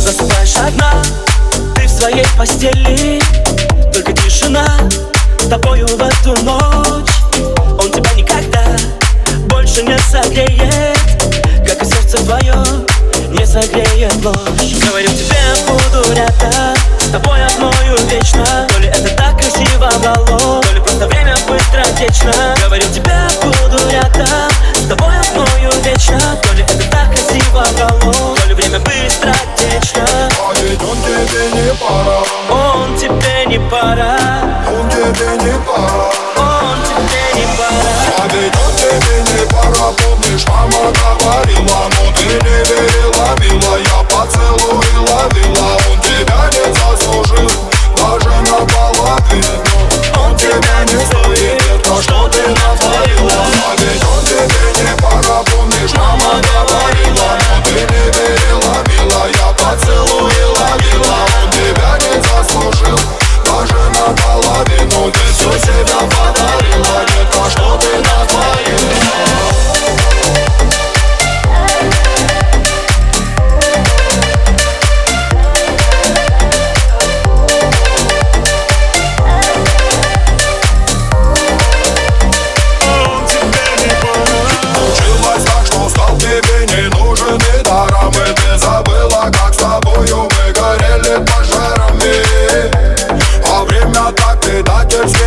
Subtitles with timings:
[0.00, 0.92] Засыпаешь одна,
[1.74, 3.20] ты в своей постели.
[3.92, 4.66] Только тишина
[5.40, 7.10] с тобою в эту ночь.
[7.80, 8.64] Он тебя никогда
[9.48, 10.98] больше не согреет.
[11.66, 12.54] Как и сердце твое
[13.30, 14.36] не согреет ложь.
[14.86, 15.36] Говорю тебе,
[15.66, 18.66] буду рядом С тобой одною вечно.
[18.68, 19.55] То ли это так красиво
[25.96, 30.96] вечно То ли это так красиво врало То ли время быстро течно А ведь он
[30.98, 32.22] тебе не пора.
[32.50, 34.18] Он тебе не пора.
[34.68, 40.46] Он тебе не пора Он тебе не пора А ведь он тебе не пора Помнишь,
[40.48, 40.92] мама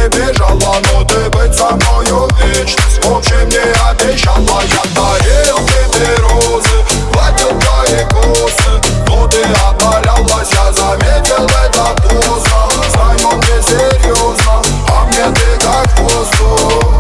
[0.09, 3.57] бежало Но ты быть со мною вечность В общем, не
[3.89, 8.81] обещала Я дарил тебе розы, гладил твои косы.
[9.07, 12.83] Но ты отвалялась, я заметил это поздно.
[12.91, 16.99] Знаю, мне серьезно, а мне ты как воздух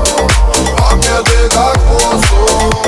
[0.77, 2.85] а мне ты как воздух.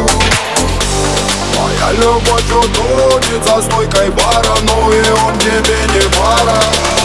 [1.57, 7.00] Моя любовь утонет за стойкой бара Ну и он тебе не пара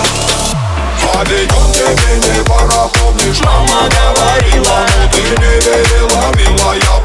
[3.27, 6.96] Мама говорила, но ты не верила, милая